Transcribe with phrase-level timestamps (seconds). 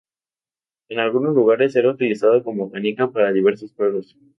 [0.89, 4.17] En algunos lugares era utilizada como canica para diversos juegos.